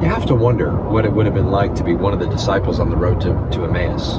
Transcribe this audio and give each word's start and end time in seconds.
you 0.00 0.06
have 0.06 0.24
to 0.26 0.34
wonder 0.34 0.70
what 0.70 1.04
it 1.04 1.12
would 1.12 1.26
have 1.26 1.34
been 1.34 1.50
like 1.50 1.74
to 1.74 1.84
be 1.84 1.92
one 1.92 2.14
of 2.14 2.20
the 2.20 2.26
disciples 2.26 2.80
on 2.80 2.88
the 2.88 2.96
road 2.96 3.20
to, 3.20 3.28
to 3.52 3.64
Emmaus 3.64 4.16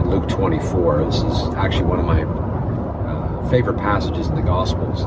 in 0.00 0.10
Luke 0.10 0.28
24. 0.28 1.04
This 1.04 1.18
is 1.18 1.54
actually 1.54 1.84
one 1.84 2.00
of 2.00 2.04
my 2.04 2.22
uh, 2.24 3.48
favorite 3.48 3.78
passages 3.78 4.26
in 4.26 4.34
the 4.34 4.42
Gospels. 4.42 5.04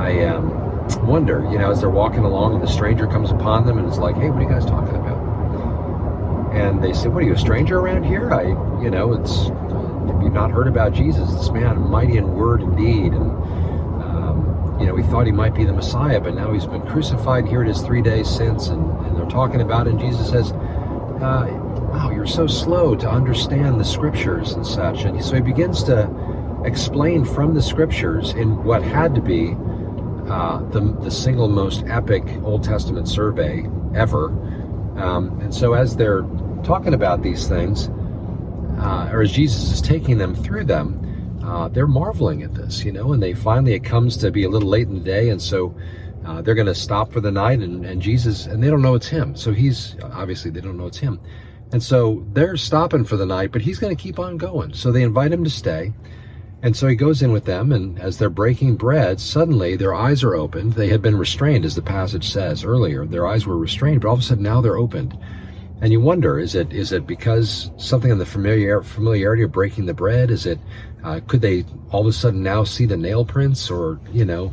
I 0.00 0.24
um, 0.24 1.06
wonder, 1.06 1.46
you 1.52 1.58
know, 1.58 1.70
as 1.70 1.80
they're 1.80 1.88
walking 1.88 2.24
along 2.24 2.54
and 2.54 2.62
the 2.62 2.66
stranger 2.66 3.06
comes 3.06 3.30
upon 3.30 3.66
them 3.66 3.78
and 3.78 3.88
is 3.88 3.98
like, 3.98 4.16
hey, 4.16 4.30
what 4.30 4.38
are 4.38 4.42
you 4.42 4.48
guys 4.48 4.64
talking 4.64 4.96
about? 4.96 5.20
And 6.52 6.82
they 6.82 6.92
say, 6.92 7.06
what 7.06 7.22
are 7.22 7.26
you, 7.26 7.34
a 7.34 7.38
stranger 7.38 7.78
around 7.78 8.02
here? 8.02 8.32
I, 8.32 8.48
you 8.82 8.90
know, 8.90 9.12
it's, 9.12 9.44
have 10.10 10.22
you 10.22 10.30
not 10.30 10.50
heard 10.50 10.66
about 10.66 10.92
Jesus, 10.92 11.32
this 11.34 11.50
man, 11.50 11.78
mighty 11.88 12.16
in 12.16 12.34
word 12.34 12.62
and 12.62 12.76
deed, 12.76 13.12
and 13.12 13.30
you 14.80 14.86
know, 14.86 14.94
we 14.94 15.02
thought 15.02 15.26
he 15.26 15.32
might 15.32 15.54
be 15.54 15.64
the 15.64 15.72
Messiah, 15.72 16.20
but 16.20 16.34
now 16.34 16.52
he's 16.52 16.66
been 16.66 16.82
crucified. 16.82 17.46
Here 17.46 17.62
it 17.62 17.68
is 17.68 17.82
three 17.82 18.00
days 18.00 18.28
since, 18.28 18.68
and, 18.68 18.82
and 19.06 19.16
they're 19.16 19.26
talking 19.26 19.60
about 19.60 19.86
it. 19.86 19.90
And 19.90 20.00
Jesus 20.00 20.30
says, 20.30 20.52
uh, 20.52 21.66
Wow, 21.90 22.12
you're 22.12 22.26
so 22.26 22.46
slow 22.46 22.94
to 22.94 23.10
understand 23.10 23.80
the 23.80 23.84
scriptures 23.84 24.52
and 24.52 24.64
such. 24.64 25.02
And 25.02 25.22
so 25.24 25.34
he 25.34 25.40
begins 25.40 25.82
to 25.84 26.08
explain 26.64 27.24
from 27.24 27.52
the 27.52 27.60
scriptures 27.60 28.32
in 28.34 28.62
what 28.62 28.82
had 28.82 29.14
to 29.16 29.20
be 29.20 29.56
uh, 30.28 30.62
the, 30.70 30.96
the 31.02 31.10
single 31.10 31.48
most 31.48 31.84
epic 31.88 32.24
Old 32.44 32.62
Testament 32.62 33.08
survey 33.08 33.66
ever. 33.94 34.28
Um, 34.96 35.40
and 35.40 35.52
so 35.52 35.72
as 35.72 35.96
they're 35.96 36.22
talking 36.62 36.94
about 36.94 37.22
these 37.22 37.48
things, 37.48 37.88
uh, 38.78 39.10
or 39.12 39.22
as 39.22 39.32
Jesus 39.32 39.72
is 39.72 39.82
taking 39.82 40.18
them 40.18 40.34
through 40.34 40.64
them, 40.64 40.99
uh, 41.50 41.66
they're 41.68 41.88
marveling 41.88 42.44
at 42.44 42.54
this, 42.54 42.84
you 42.84 42.92
know, 42.92 43.12
and 43.12 43.20
they 43.20 43.34
finally, 43.34 43.74
it 43.74 43.82
comes 43.82 44.16
to 44.16 44.30
be 44.30 44.44
a 44.44 44.48
little 44.48 44.68
late 44.68 44.86
in 44.86 44.94
the 44.94 45.04
day, 45.04 45.30
and 45.30 45.42
so 45.42 45.74
uh, 46.24 46.40
they're 46.40 46.54
going 46.54 46.64
to 46.68 46.74
stop 46.74 47.12
for 47.12 47.20
the 47.20 47.32
night, 47.32 47.58
and, 47.58 47.84
and 47.84 48.00
Jesus, 48.00 48.46
and 48.46 48.62
they 48.62 48.70
don't 48.70 48.82
know 48.82 48.94
it's 48.94 49.08
him. 49.08 49.34
So 49.34 49.52
he's, 49.52 49.96
obviously, 50.00 50.52
they 50.52 50.60
don't 50.60 50.76
know 50.76 50.86
it's 50.86 50.98
him. 50.98 51.18
And 51.72 51.82
so 51.82 52.24
they're 52.34 52.56
stopping 52.56 53.04
for 53.04 53.16
the 53.16 53.26
night, 53.26 53.50
but 53.50 53.62
he's 53.62 53.80
going 53.80 53.94
to 53.94 54.00
keep 54.00 54.20
on 54.20 54.36
going. 54.36 54.74
So 54.74 54.92
they 54.92 55.02
invite 55.02 55.32
him 55.32 55.42
to 55.42 55.50
stay. 55.50 55.92
And 56.62 56.76
so 56.76 56.86
he 56.86 56.94
goes 56.94 57.20
in 57.20 57.32
with 57.32 57.46
them, 57.46 57.72
and 57.72 57.98
as 57.98 58.18
they're 58.18 58.30
breaking 58.30 58.76
bread, 58.76 59.18
suddenly 59.18 59.74
their 59.74 59.94
eyes 59.94 60.22
are 60.22 60.36
opened. 60.36 60.74
They 60.74 60.88
had 60.88 61.02
been 61.02 61.18
restrained, 61.18 61.64
as 61.64 61.74
the 61.74 61.82
passage 61.82 62.30
says 62.30 62.64
earlier. 62.64 63.06
Their 63.06 63.26
eyes 63.26 63.44
were 63.44 63.58
restrained, 63.58 64.02
but 64.02 64.08
all 64.08 64.14
of 64.14 64.20
a 64.20 64.22
sudden 64.22 64.44
now 64.44 64.60
they're 64.60 64.78
opened. 64.78 65.18
And 65.82 65.92
you 65.92 66.00
wonder, 66.00 66.38
is 66.38 66.54
it 66.54 66.72
is 66.72 66.92
it 66.92 67.06
because 67.06 67.70
something 67.78 68.10
in 68.10 68.18
the 68.18 68.26
familiar, 68.26 68.82
familiarity 68.82 69.42
of 69.42 69.52
breaking 69.52 69.86
the 69.86 69.94
bread? 69.94 70.30
Is 70.30 70.44
it 70.44 70.58
uh, 71.02 71.20
could 71.26 71.40
they 71.40 71.64
all 71.90 72.02
of 72.02 72.06
a 72.06 72.12
sudden 72.12 72.42
now 72.42 72.64
see 72.64 72.84
the 72.84 72.96
nail 72.96 73.24
prints, 73.24 73.70
or 73.70 73.98
you 74.12 74.24
know, 74.24 74.52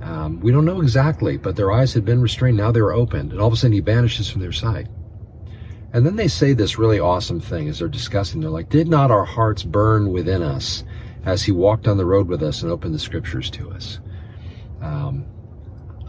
um, 0.00 0.40
we 0.40 0.50
don't 0.50 0.64
know 0.64 0.80
exactly. 0.80 1.36
But 1.36 1.56
their 1.56 1.70
eyes 1.70 1.92
had 1.92 2.04
been 2.04 2.22
restrained, 2.22 2.56
now 2.56 2.72
they 2.72 2.80
were 2.80 2.94
opened, 2.94 3.32
and 3.32 3.40
all 3.40 3.48
of 3.48 3.52
a 3.52 3.56
sudden 3.56 3.72
he 3.72 3.80
vanishes 3.80 4.30
from 4.30 4.40
their 4.40 4.52
sight. 4.52 4.88
And 5.92 6.06
then 6.06 6.16
they 6.16 6.28
say 6.28 6.54
this 6.54 6.78
really 6.78 6.98
awesome 6.98 7.40
thing 7.40 7.68
as 7.68 7.80
they're 7.80 7.88
discussing. 7.88 8.40
They're 8.40 8.48
like, 8.48 8.70
"Did 8.70 8.88
not 8.88 9.10
our 9.10 9.26
hearts 9.26 9.62
burn 9.62 10.10
within 10.10 10.42
us 10.42 10.84
as 11.26 11.42
he 11.42 11.52
walked 11.52 11.86
on 11.86 11.98
the 11.98 12.06
road 12.06 12.28
with 12.28 12.42
us 12.42 12.62
and 12.62 12.72
opened 12.72 12.94
the 12.94 12.98
scriptures 12.98 13.50
to 13.50 13.70
us?" 13.70 14.00
Um, 14.80 15.26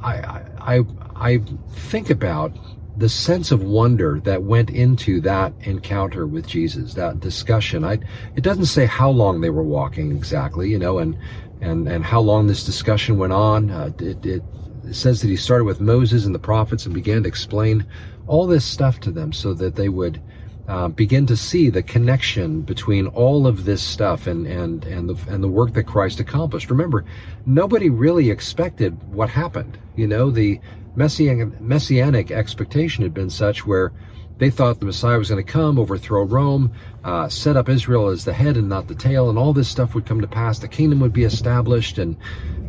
I, 0.01 0.41
I 0.61 0.85
I 1.15 1.37
think 1.69 2.09
about 2.09 2.55
the 3.03 3.09
sense 3.09 3.51
of 3.51 3.61
wonder 3.61 4.21
that 4.21 4.43
went 4.43 4.69
into 4.69 5.19
that 5.19 5.51
encounter 5.63 6.25
with 6.25 6.47
Jesus, 6.47 6.93
that 6.93 7.19
discussion. 7.19 7.83
I, 7.83 7.99
it 8.37 8.43
doesn't 8.43 8.67
say 8.67 8.85
how 8.85 9.09
long 9.09 9.41
they 9.41 9.49
were 9.49 9.61
walking 9.61 10.13
exactly, 10.13 10.69
you 10.69 10.79
know, 10.79 10.99
and 10.99 11.17
and 11.59 11.85
and 11.89 12.05
how 12.05 12.21
long 12.21 12.47
this 12.47 12.63
discussion 12.63 13.17
went 13.17 13.33
on. 13.33 13.69
Uh, 13.69 13.91
it, 13.99 14.25
it, 14.25 14.41
it 14.85 14.93
says 14.95 15.19
that 15.19 15.27
he 15.27 15.35
started 15.35 15.65
with 15.65 15.81
Moses 15.81 16.25
and 16.25 16.33
the 16.33 16.39
prophets 16.39 16.85
and 16.85 16.95
began 16.95 17.23
to 17.23 17.27
explain 17.27 17.85
all 18.25 18.47
this 18.47 18.63
stuff 18.63 19.01
to 19.01 19.11
them 19.11 19.33
so 19.33 19.53
that 19.53 19.75
they 19.75 19.89
would 19.89 20.21
uh, 20.67 20.87
begin 20.87 21.25
to 21.25 21.35
see 21.35 21.69
the 21.69 21.83
connection 21.83 22.61
between 22.61 23.07
all 23.07 23.45
of 23.47 23.65
this 23.65 23.81
stuff 23.81 24.27
and 24.27 24.47
and 24.47 24.85
and 24.85 25.09
the 25.09 25.31
and 25.31 25.43
the 25.43 25.47
work 25.47 25.73
that 25.73 25.83
Christ 25.83 26.19
accomplished. 26.19 26.69
Remember, 26.69 27.03
nobody 27.45 27.89
really 27.89 28.29
expected 28.29 28.97
what 29.11 29.29
happened. 29.29 29.77
You 29.95 30.07
know, 30.07 30.31
the 30.31 30.59
messianic, 30.95 31.59
messianic 31.59 32.31
expectation 32.31 33.03
had 33.03 33.13
been 33.13 33.29
such 33.29 33.65
where 33.65 33.91
they 34.37 34.49
thought 34.49 34.79
the 34.79 34.85
Messiah 34.85 35.17
was 35.17 35.29
going 35.29 35.45
to 35.45 35.51
come, 35.51 35.77
overthrow 35.77 36.23
Rome, 36.23 36.73
uh, 37.03 37.29
set 37.29 37.55
up 37.55 37.69
Israel 37.69 38.07
as 38.07 38.25
the 38.25 38.33
head 38.33 38.57
and 38.57 38.67
not 38.67 38.87
the 38.87 38.95
tail, 38.95 39.29
and 39.29 39.37
all 39.37 39.53
this 39.53 39.67
stuff 39.67 39.93
would 39.93 40.05
come 40.05 40.21
to 40.21 40.27
pass. 40.27 40.59
The 40.59 40.67
kingdom 40.67 40.99
would 41.01 41.13
be 41.13 41.23
established, 41.23 41.97
and 41.97 42.17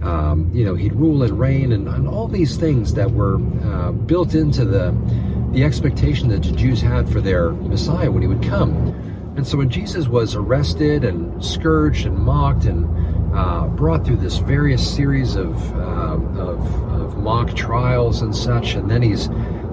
um, 0.02 0.50
you 0.52 0.64
know 0.64 0.74
he'd 0.74 0.92
rule 0.94 1.22
and 1.22 1.38
reign, 1.38 1.72
and, 1.72 1.88
and 1.88 2.06
all 2.06 2.28
these 2.28 2.56
things 2.56 2.92
that 2.94 3.10
were 3.10 3.36
uh, 3.64 3.92
built 3.92 4.34
into 4.34 4.64
the 4.64 4.90
the 5.54 5.62
expectation 5.62 6.28
that 6.28 6.42
the 6.42 6.50
Jews 6.50 6.80
had 6.80 7.08
for 7.08 7.20
their 7.20 7.50
Messiah 7.50 8.10
when 8.10 8.22
he 8.22 8.28
would 8.28 8.42
come. 8.42 8.74
And 9.36 9.46
so 9.46 9.58
when 9.58 9.70
Jesus 9.70 10.08
was 10.08 10.34
arrested 10.34 11.04
and 11.04 11.42
scourged 11.44 12.06
and 12.06 12.18
mocked 12.18 12.64
and 12.64 12.84
uh, 13.34 13.68
brought 13.68 14.04
through 14.04 14.16
this 14.16 14.38
various 14.38 14.94
series 14.94 15.36
of, 15.36 15.56
uh, 15.76 16.18
of, 16.40 16.92
of, 16.92 17.16
mock 17.18 17.54
trials 17.54 18.22
and 18.22 18.34
such, 18.34 18.74
and 18.74 18.90
then 18.90 19.00
he's 19.00 19.28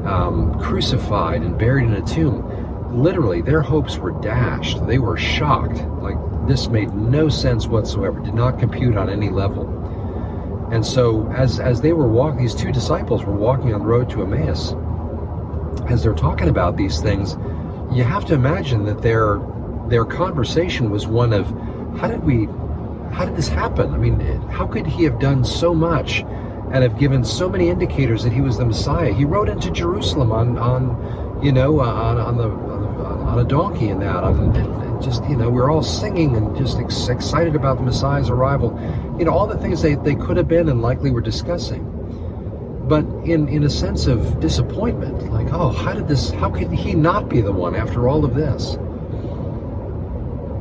um, 0.06 0.58
crucified 0.60 1.42
and 1.42 1.58
buried 1.58 1.86
in 1.86 1.94
a 1.94 2.06
tomb. 2.06 3.02
Literally, 3.04 3.42
their 3.42 3.62
hopes 3.62 3.98
were 3.98 4.12
dashed. 4.22 4.86
They 4.88 5.00
were 5.00 5.18
shocked. 5.18 5.84
Like, 6.02 6.18
this 6.48 6.68
made 6.68 6.94
no 6.94 7.30
sense 7.30 7.68
whatsoever, 7.68 8.20
did 8.20 8.34
not 8.34 8.60
compute 8.60 8.98
on 8.98 9.10
any 9.10 9.30
level. 9.30 9.68
And 10.72 10.86
so, 10.86 11.28
as, 11.32 11.60
as 11.60 11.82
they 11.82 11.94
were 11.94 12.08
walking, 12.08 12.42
these 12.42 12.56
two 12.56 12.72
disciples 12.72 13.24
were 13.24 13.36
walking 13.36 13.74
on 13.74 13.82
the 13.82 13.86
road 13.86 14.10
to 14.12 14.24
Emmaus. 14.24 14.74
As 15.88 16.04
they're 16.04 16.14
talking 16.14 16.48
about 16.48 16.78
these 16.78 17.02
things, 17.02 17.38
you 17.92 18.04
have 18.04 18.26
to 18.26 18.34
imagine 18.34 18.86
that 18.86 19.02
their 19.02 19.40
their 19.88 20.06
conversation 20.06 20.90
was 20.90 21.06
one 21.06 21.34
of 21.34 21.48
how 22.00 22.08
did 22.08 22.24
we 22.24 22.48
how 23.12 23.26
did 23.26 23.36
this 23.36 23.48
happen? 23.48 23.94
I 23.94 23.98
mean, 23.98 24.20
how 24.50 24.66
could 24.66 24.88
he 24.88 25.04
have 25.04 25.20
done 25.20 25.44
so 25.44 25.74
much 25.74 26.22
and 26.72 26.84
have 26.84 26.98
given 26.98 27.26
so 27.26 27.50
many 27.50 27.68
indicators 27.68 28.24
that 28.24 28.32
he 28.32 28.42
was 28.42 28.58
the 28.58 28.66
Messiah? 28.66 29.14
He 29.14 29.26
rode 29.26 29.50
into 29.50 29.70
Jerusalem 29.70 30.32
on, 30.32 30.58
on 30.58 31.44
you 31.44 31.52
know, 31.52 31.82
uh, 31.82 31.86
on, 31.86 32.18
on, 32.18 32.38
the, 32.38 32.50
on 32.50 33.40
a 33.40 33.44
donkey 33.44 33.90
and 33.90 34.02
that. 34.02 34.24
On, 34.24 35.02
just, 35.02 35.28
you 35.28 35.36
know, 35.36 35.50
we 35.50 35.60
are 35.60 35.70
all 35.70 35.84
singing 35.84 36.36
and 36.36 36.56
just 36.56 36.78
ex- 36.78 37.10
excited 37.10 37.56
about 37.56 37.78
the 37.78 37.84
Messiah's 37.84 38.30
arrival. 38.30 38.80
You 39.18 39.26
know, 39.26 39.32
all 39.32 39.48
the 39.48 39.58
things 39.58 39.82
they, 39.82 39.96
they 39.96 40.16
could 40.16 40.38
have 40.38 40.48
been 40.48 40.70
and 40.70 40.82
likely 40.82 41.12
were 41.12 41.22
discussing. 41.22 41.84
But 42.92 43.06
in, 43.24 43.48
in 43.48 43.64
a 43.64 43.70
sense 43.70 44.06
of 44.06 44.42
disappointment, 44.42 45.32
like, 45.32 45.48
oh, 45.54 45.70
how 45.70 45.94
did 45.94 46.10
this, 46.10 46.30
how 46.32 46.50
could 46.50 46.70
he 46.74 46.94
not 46.94 47.30
be 47.30 47.40
the 47.40 47.54
one 47.54 47.74
after 47.74 48.10
all 48.10 48.26
of 48.26 48.36
this? 48.36 48.76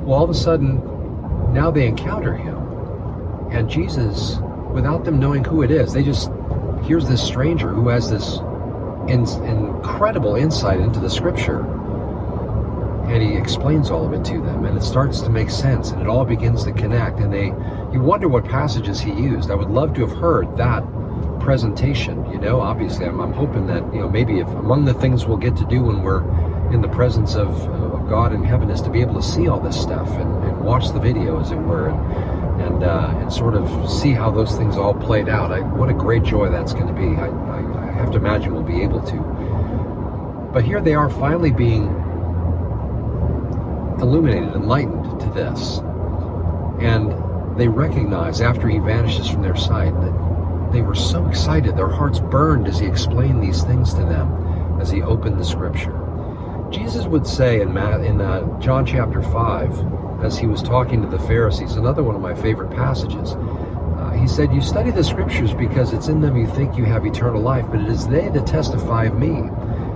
Well, 0.04 0.12
all 0.12 0.22
of 0.22 0.30
a 0.30 0.34
sudden, 0.34 0.76
now 1.52 1.72
they 1.72 1.88
encounter 1.88 2.32
him. 2.32 2.56
And 3.50 3.68
Jesus, 3.68 4.38
without 4.70 5.04
them 5.04 5.18
knowing 5.18 5.42
who 5.42 5.62
it 5.62 5.72
is, 5.72 5.92
they 5.92 6.04
just, 6.04 6.30
here's 6.84 7.08
this 7.08 7.20
stranger 7.20 7.70
who 7.70 7.88
has 7.88 8.08
this 8.08 8.36
in, 9.12 9.26
incredible 9.44 10.36
insight 10.36 10.78
into 10.78 11.00
the 11.00 11.10
scripture. 11.10 11.62
And 13.08 13.20
he 13.24 13.36
explains 13.36 13.90
all 13.90 14.06
of 14.06 14.12
it 14.12 14.24
to 14.26 14.40
them, 14.40 14.66
and 14.66 14.78
it 14.78 14.84
starts 14.84 15.20
to 15.22 15.30
make 15.30 15.50
sense, 15.50 15.90
and 15.90 16.00
it 16.00 16.06
all 16.06 16.24
begins 16.24 16.62
to 16.62 16.70
connect. 16.70 17.18
And 17.18 17.32
they, 17.32 17.46
you 17.92 18.00
wonder 18.00 18.28
what 18.28 18.44
passages 18.44 19.00
he 19.00 19.10
used. 19.10 19.50
I 19.50 19.56
would 19.56 19.70
love 19.70 19.94
to 19.94 20.06
have 20.06 20.16
heard 20.16 20.56
that 20.58 20.84
presentation. 21.40 22.30
You 22.30 22.38
know, 22.38 22.60
obviously, 22.60 23.06
I'm, 23.06 23.20
I'm 23.20 23.32
hoping 23.32 23.66
that 23.66 23.82
you 23.92 24.00
know 24.00 24.08
maybe 24.08 24.40
if 24.40 24.48
among 24.48 24.84
the 24.84 24.94
things 24.94 25.26
we'll 25.26 25.36
get 25.36 25.56
to 25.56 25.64
do 25.66 25.82
when 25.82 26.02
we're 26.02 26.22
in 26.72 26.80
the 26.80 26.88
presence 26.88 27.34
of, 27.34 27.48
of 27.68 28.08
God 28.08 28.32
in 28.32 28.44
heaven 28.44 28.70
is 28.70 28.80
to 28.82 28.90
be 28.90 29.00
able 29.00 29.14
to 29.14 29.22
see 29.22 29.48
all 29.48 29.58
this 29.58 29.80
stuff 29.80 30.08
and, 30.08 30.44
and 30.44 30.60
watch 30.60 30.92
the 30.92 31.00
video, 31.00 31.40
as 31.40 31.50
it 31.50 31.56
were, 31.56 31.88
and 31.88 32.40
and, 32.60 32.84
uh, 32.84 33.14
and 33.16 33.32
sort 33.32 33.54
of 33.54 33.90
see 33.90 34.12
how 34.12 34.30
those 34.30 34.54
things 34.56 34.76
all 34.76 34.94
played 34.94 35.28
out. 35.28 35.50
I, 35.50 35.60
what 35.60 35.88
a 35.88 35.94
great 35.94 36.22
joy 36.22 36.50
that's 36.50 36.74
going 36.74 36.86
to 36.86 36.92
be. 36.92 37.16
I, 37.16 37.28
I, 37.28 37.88
I 37.88 37.92
have 37.92 38.10
to 38.12 38.18
imagine 38.18 38.52
we'll 38.52 38.62
be 38.62 38.82
able 38.82 39.00
to. 39.02 40.50
But 40.52 40.64
here 40.64 40.80
they 40.80 40.94
are 40.94 41.08
finally 41.08 41.52
being 41.52 41.86
illuminated, 44.00 44.54
enlightened 44.54 45.20
to 45.20 45.26
this. 45.30 45.78
And 46.80 47.12
they 47.58 47.68
recognize 47.68 48.40
after 48.40 48.68
he 48.68 48.78
vanishes 48.78 49.28
from 49.28 49.42
their 49.42 49.56
sight 49.56 49.92
that 50.00 50.29
they 50.72 50.82
were 50.82 50.94
so 50.94 51.26
excited. 51.26 51.76
Their 51.76 51.88
hearts 51.88 52.20
burned 52.20 52.68
as 52.68 52.78
he 52.78 52.86
explained 52.86 53.42
these 53.42 53.62
things 53.62 53.92
to 53.94 54.00
them, 54.00 54.78
as 54.80 54.90
he 54.90 55.02
opened 55.02 55.38
the 55.38 55.44
scripture. 55.44 55.96
Jesus 56.70 57.06
would 57.06 57.26
say 57.26 57.60
in, 57.60 57.76
in 57.76 58.20
uh, 58.20 58.60
John 58.60 58.86
chapter 58.86 59.22
5, 59.22 60.22
as 60.22 60.38
he 60.38 60.46
was 60.46 60.62
talking 60.62 61.02
to 61.02 61.08
the 61.08 61.18
Pharisees, 61.18 61.76
another 61.76 62.02
one 62.02 62.14
of 62.14 62.20
my 62.20 62.34
favorite 62.34 62.70
passages, 62.70 63.32
uh, 63.32 64.12
he 64.12 64.28
said, 64.28 64.52
You 64.52 64.60
study 64.60 64.90
the 64.90 65.02
scriptures 65.02 65.52
because 65.52 65.92
it's 65.92 66.08
in 66.08 66.20
them 66.20 66.36
you 66.36 66.46
think 66.46 66.76
you 66.76 66.84
have 66.84 67.04
eternal 67.04 67.42
life, 67.42 67.66
but 67.70 67.80
it 67.80 67.88
is 67.88 68.06
they 68.06 68.28
that 68.28 68.46
testify 68.46 69.04
of 69.04 69.18
me. 69.18 69.50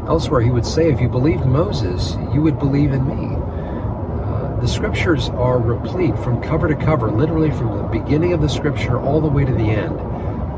Elsewhere, 0.08 0.40
he 0.40 0.50
would 0.50 0.66
say, 0.66 0.90
If 0.90 1.00
you 1.00 1.08
believed 1.08 1.46
Moses, 1.46 2.16
you 2.32 2.42
would 2.42 2.58
believe 2.58 2.92
in 2.92 3.06
me. 3.06 3.36
Uh, 3.36 4.60
the 4.60 4.68
scriptures 4.68 5.28
are 5.30 5.58
replete 5.58 6.18
from 6.18 6.42
cover 6.42 6.68
to 6.68 6.74
cover, 6.74 7.10
literally 7.10 7.50
from 7.50 7.78
the 7.78 7.84
beginning 7.84 8.32
of 8.32 8.40
the 8.40 8.48
scripture 8.48 9.00
all 9.00 9.20
the 9.20 9.28
way 9.28 9.44
to 9.44 9.52
the 9.52 9.70
end. 9.70 9.98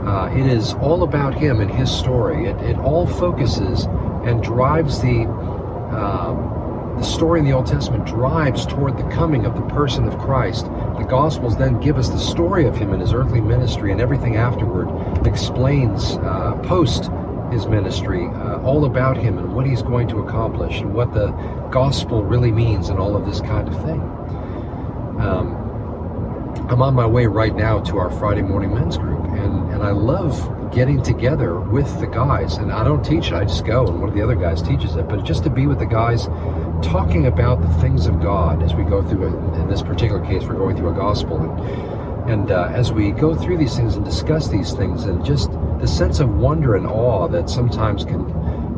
Uh, 0.06 0.30
it 0.32 0.46
is 0.46 0.74
all 0.74 1.02
about 1.02 1.34
him 1.34 1.60
and 1.60 1.70
his 1.70 1.90
story. 1.90 2.46
It, 2.46 2.56
it 2.58 2.78
all 2.78 3.06
focuses 3.06 3.84
and 4.24 4.42
drives 4.42 5.00
the 5.00 5.26
um, 5.90 6.54
the 6.96 7.04
story 7.04 7.40
in 7.40 7.44
the 7.44 7.52
Old 7.52 7.66
Testament 7.66 8.06
drives 8.06 8.64
toward 8.64 8.96
the 8.96 9.06
coming 9.10 9.44
of 9.44 9.54
the 9.54 9.66
person 9.74 10.08
of 10.08 10.18
Christ. 10.18 10.64
The 10.64 11.06
Gospels 11.06 11.56
then 11.58 11.78
give 11.78 11.98
us 11.98 12.08
the 12.08 12.18
story 12.18 12.64
of 12.66 12.74
him 12.74 12.94
in 12.94 13.00
his 13.00 13.12
earthly 13.12 13.40
ministry, 13.40 13.92
and 13.92 14.00
everything 14.00 14.36
afterward 14.36 14.88
explains 15.26 16.16
uh, 16.16 16.54
post 16.64 17.10
his 17.52 17.66
ministry 17.66 18.26
uh, 18.26 18.60
all 18.62 18.86
about 18.86 19.18
him 19.18 19.38
and 19.38 19.54
what 19.54 19.66
he's 19.66 19.82
going 19.82 20.08
to 20.08 20.20
accomplish 20.20 20.80
and 20.80 20.94
what 20.94 21.12
the 21.12 21.28
gospel 21.70 22.24
really 22.24 22.50
means 22.50 22.88
and 22.88 22.98
all 22.98 23.14
of 23.14 23.26
this 23.26 23.40
kind 23.40 23.68
of 23.68 23.74
thing. 23.84 24.00
Um, 25.20 25.54
I'm 26.70 26.80
on 26.82 26.94
my 26.94 27.06
way 27.06 27.26
right 27.26 27.54
now 27.54 27.80
to 27.80 27.98
our 27.98 28.10
Friday 28.10 28.42
morning 28.42 28.74
men's 28.74 28.96
group, 28.96 29.22
and, 29.24 29.25
and 29.76 29.84
I 29.84 29.90
love 29.90 30.72
getting 30.72 31.02
together 31.02 31.60
with 31.60 32.00
the 32.00 32.06
guys. 32.06 32.56
And 32.56 32.72
I 32.72 32.82
don't 32.82 33.04
teach 33.04 33.26
it, 33.26 33.34
I 33.34 33.44
just 33.44 33.66
go, 33.66 33.86
and 33.86 34.00
one 34.00 34.08
of 34.08 34.14
the 34.14 34.22
other 34.22 34.34
guys 34.34 34.62
teaches 34.62 34.96
it. 34.96 35.06
But 35.06 35.22
just 35.22 35.44
to 35.44 35.50
be 35.50 35.66
with 35.66 35.78
the 35.78 35.84
guys 35.84 36.28
talking 36.82 37.26
about 37.26 37.60
the 37.60 37.68
things 37.74 38.06
of 38.06 38.18
God 38.22 38.62
as 38.62 38.72
we 38.72 38.84
go 38.84 39.06
through, 39.06 39.26
a, 39.26 39.60
in 39.60 39.68
this 39.68 39.82
particular 39.82 40.24
case, 40.24 40.44
we're 40.44 40.54
going 40.54 40.78
through 40.78 40.88
a 40.88 40.94
gospel. 40.94 41.36
And, 41.36 42.30
and 42.30 42.50
uh, 42.52 42.70
as 42.72 42.90
we 42.90 43.10
go 43.10 43.34
through 43.34 43.58
these 43.58 43.76
things 43.76 43.96
and 43.96 44.04
discuss 44.04 44.48
these 44.48 44.72
things, 44.72 45.04
and 45.04 45.22
just 45.22 45.50
the 45.78 45.86
sense 45.86 46.20
of 46.20 46.30
wonder 46.38 46.74
and 46.76 46.86
awe 46.86 47.28
that 47.28 47.50
sometimes 47.50 48.02
can, 48.02 48.20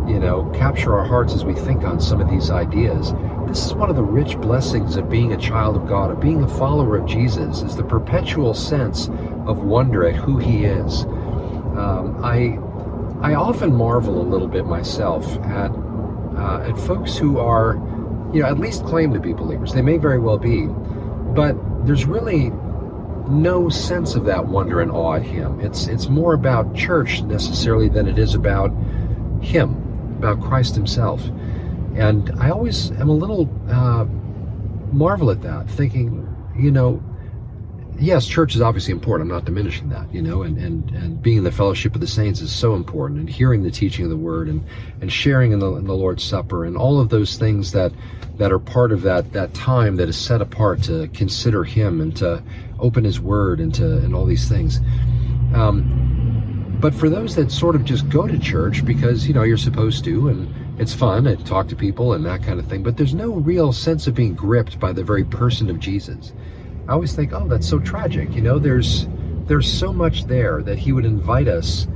you 0.08 0.18
know, 0.18 0.50
capture 0.52 0.98
our 0.98 1.04
hearts 1.04 1.32
as 1.32 1.44
we 1.44 1.54
think 1.54 1.84
on 1.84 2.00
some 2.00 2.20
of 2.20 2.28
these 2.28 2.50
ideas. 2.50 3.12
This 3.48 3.64
is 3.64 3.72
one 3.72 3.88
of 3.88 3.96
the 3.96 4.02
rich 4.02 4.38
blessings 4.38 4.96
of 4.96 5.08
being 5.08 5.32
a 5.32 5.36
child 5.38 5.74
of 5.74 5.88
God, 5.88 6.10
of 6.10 6.20
being 6.20 6.42
a 6.42 6.48
follower 6.48 6.98
of 6.98 7.06
Jesus, 7.06 7.62
is 7.62 7.74
the 7.74 7.82
perpetual 7.82 8.52
sense 8.52 9.08
of 9.46 9.64
wonder 9.64 10.06
at 10.06 10.14
who 10.14 10.36
He 10.36 10.66
is. 10.66 11.04
Um, 11.74 12.20
I 12.22 12.58
I 13.22 13.34
often 13.34 13.74
marvel 13.74 14.20
a 14.20 14.22
little 14.22 14.48
bit 14.48 14.66
myself 14.66 15.26
at 15.44 15.70
uh, 16.36 16.68
at 16.68 16.78
folks 16.78 17.16
who 17.16 17.38
are, 17.38 17.76
you 18.34 18.42
know, 18.42 18.48
at 18.48 18.58
least 18.58 18.84
claim 18.84 19.14
to 19.14 19.18
be 19.18 19.32
believers. 19.32 19.72
They 19.72 19.80
may 19.82 19.96
very 19.96 20.18
well 20.18 20.38
be, 20.38 20.66
but 21.34 21.56
there's 21.86 22.04
really 22.04 22.50
no 23.30 23.70
sense 23.70 24.14
of 24.14 24.26
that 24.26 24.46
wonder 24.46 24.82
and 24.82 24.90
awe 24.90 25.14
at 25.14 25.22
Him. 25.22 25.58
It's 25.60 25.86
it's 25.86 26.10
more 26.10 26.34
about 26.34 26.74
church 26.76 27.22
necessarily 27.22 27.88
than 27.88 28.06
it 28.06 28.18
is 28.18 28.34
about 28.34 28.68
Him, 29.40 29.72
about 30.18 30.42
Christ 30.42 30.74
Himself. 30.74 31.22
And 31.98 32.30
I 32.38 32.50
always 32.50 32.92
am 32.92 33.08
a 33.08 33.12
little 33.12 33.50
uh, 33.68 34.04
marvel 34.92 35.30
at 35.32 35.42
that, 35.42 35.68
thinking, 35.68 36.26
you 36.56 36.70
know, 36.70 37.02
yes, 37.98 38.26
church 38.26 38.54
is 38.54 38.60
obviously 38.60 38.92
important. 38.92 39.28
I'm 39.28 39.34
not 39.34 39.44
diminishing 39.44 39.88
that, 39.88 40.12
you 40.14 40.22
know, 40.22 40.42
and, 40.42 40.56
and, 40.58 40.90
and 40.92 41.20
being 41.20 41.38
in 41.38 41.44
the 41.44 41.50
fellowship 41.50 41.96
of 41.96 42.00
the 42.00 42.06
saints 42.06 42.40
is 42.40 42.52
so 42.52 42.74
important 42.74 43.18
and 43.18 43.28
hearing 43.28 43.64
the 43.64 43.70
teaching 43.70 44.04
of 44.04 44.10
the 44.10 44.16
word 44.16 44.48
and, 44.48 44.64
and 45.00 45.12
sharing 45.12 45.50
in 45.50 45.58
the, 45.58 45.72
in 45.74 45.86
the 45.86 45.94
Lord's 45.94 46.22
Supper 46.22 46.64
and 46.64 46.76
all 46.76 47.00
of 47.00 47.08
those 47.08 47.36
things 47.36 47.72
that, 47.72 47.92
that 48.36 48.52
are 48.52 48.60
part 48.60 48.92
of 48.92 49.02
that, 49.02 49.32
that 49.32 49.52
time 49.54 49.96
that 49.96 50.08
is 50.08 50.16
set 50.16 50.40
apart 50.40 50.82
to 50.84 51.08
consider 51.08 51.64
him 51.64 52.00
and 52.00 52.16
to 52.16 52.42
open 52.78 53.02
his 53.02 53.18
word 53.18 53.58
and 53.58 53.74
to, 53.74 53.98
and 53.98 54.14
all 54.14 54.24
these 54.24 54.48
things. 54.48 54.78
Um, 55.52 56.76
but 56.80 56.94
for 56.94 57.08
those 57.08 57.34
that 57.34 57.50
sort 57.50 57.74
of 57.74 57.84
just 57.84 58.08
go 58.08 58.28
to 58.28 58.38
church 58.38 58.84
because, 58.84 59.26
you 59.26 59.34
know, 59.34 59.42
you're 59.42 59.56
supposed 59.56 60.04
to 60.04 60.28
and 60.28 60.54
it's 60.78 60.94
fun 60.94 61.26
and 61.26 61.44
talk 61.44 61.68
to 61.68 61.76
people 61.76 62.12
and 62.12 62.24
that 62.24 62.42
kind 62.42 62.60
of 62.60 62.66
thing, 62.66 62.82
but 62.82 62.96
there's 62.96 63.14
no 63.14 63.32
real 63.32 63.72
sense 63.72 64.06
of 64.06 64.14
being 64.14 64.34
gripped 64.34 64.78
by 64.78 64.92
the 64.92 65.02
very 65.02 65.24
person 65.24 65.68
of 65.70 65.80
Jesus. 65.80 66.32
I 66.88 66.92
always 66.92 67.14
think, 67.14 67.32
oh, 67.32 67.46
that's 67.48 67.68
so 67.68 67.78
tragic. 67.78 68.34
You 68.34 68.42
know, 68.42 68.58
there's 68.58 69.08
there's 69.46 69.70
so 69.70 69.92
much 69.92 70.24
there 70.24 70.62
that 70.62 70.78
he 70.78 70.92
would 70.92 71.04
invite 71.04 71.48
us 71.48 71.88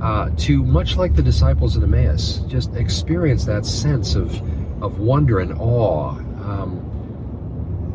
uh, 0.00 0.30
to, 0.38 0.62
much 0.62 0.96
like 0.96 1.14
the 1.14 1.22
disciples 1.22 1.76
in 1.76 1.82
Emmaus, 1.82 2.38
just 2.46 2.74
experience 2.74 3.44
that 3.44 3.66
sense 3.66 4.14
of 4.14 4.34
of 4.82 4.98
wonder 4.98 5.40
and 5.40 5.52
awe. 5.58 6.10
Um, 6.10 6.86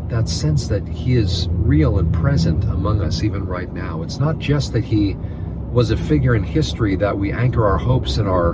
that 0.10 0.30
sense 0.30 0.68
that 0.68 0.88
he 0.88 1.16
is 1.16 1.48
real 1.50 1.98
and 1.98 2.14
present 2.14 2.64
among 2.66 3.02
us 3.02 3.24
even 3.24 3.44
right 3.46 3.74
now. 3.74 4.04
It's 4.04 4.20
not 4.20 4.38
just 4.38 4.72
that 4.74 4.84
he 4.84 5.16
was 5.72 5.90
a 5.90 5.98
figure 5.98 6.36
in 6.36 6.44
history 6.44 6.96
that 6.98 7.18
we 7.18 7.32
anchor 7.32 7.66
our 7.66 7.78
hopes 7.78 8.18
and 8.18 8.30
our 8.30 8.54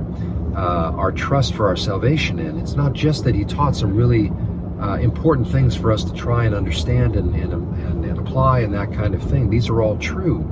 uh, 0.55 0.91
our 0.95 1.11
trust 1.11 1.53
for 1.53 1.67
our 1.67 1.75
salvation 1.75 2.39
in. 2.39 2.57
It's 2.59 2.75
not 2.75 2.93
just 2.93 3.23
that 3.23 3.35
he 3.35 3.45
taught 3.45 3.75
some 3.75 3.95
really 3.95 4.31
uh, 4.79 4.95
important 4.95 5.47
things 5.47 5.75
for 5.75 5.91
us 5.91 6.03
to 6.03 6.13
try 6.13 6.45
and 6.45 6.55
understand 6.55 7.15
and, 7.15 7.35
and, 7.35 7.53
and, 7.53 8.05
and 8.05 8.17
apply 8.17 8.61
and 8.61 8.73
that 8.73 8.91
kind 8.91 9.13
of 9.13 9.21
thing. 9.23 9.49
These 9.49 9.69
are 9.69 9.81
all 9.81 9.97
true. 9.97 10.43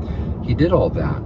He 0.45 0.53
did 0.53 0.71
all 0.71 0.89
that. 0.91 1.19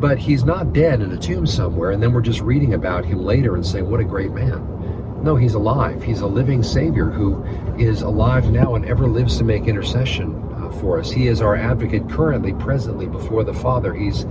But 0.00 0.18
he's 0.18 0.44
not 0.44 0.72
dead 0.72 1.00
in 1.00 1.12
a 1.12 1.16
tomb 1.16 1.46
somewhere, 1.46 1.92
and 1.92 2.02
then 2.02 2.12
we're 2.12 2.22
just 2.22 2.40
reading 2.40 2.74
about 2.74 3.04
him 3.04 3.24
later 3.24 3.54
and 3.54 3.64
saying, 3.64 3.88
what 3.88 4.00
a 4.00 4.04
great 4.04 4.32
man. 4.32 5.22
No, 5.22 5.36
he's 5.36 5.54
alive. 5.54 6.02
He's 6.02 6.20
a 6.22 6.26
living 6.26 6.62
Savior 6.64 7.06
who 7.06 7.44
is 7.78 8.02
alive 8.02 8.50
now 8.50 8.74
and 8.74 8.84
ever 8.84 9.06
lives 9.06 9.38
to 9.38 9.44
make 9.44 9.68
intercession 9.68 10.34
uh, 10.56 10.72
for 10.80 10.98
us. 10.98 11.12
He 11.12 11.28
is 11.28 11.40
our 11.40 11.54
advocate 11.54 12.10
currently, 12.10 12.52
presently 12.54 13.06
before 13.06 13.44
the 13.44 13.54
Father. 13.54 13.94
He's 13.94 14.24